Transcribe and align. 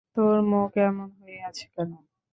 তোর 0.15 0.37
মুখ 0.49 0.71
এমন 0.81 1.09
হয়ে 1.17 1.37
আছে 1.49 1.65
কেন? 1.73 1.91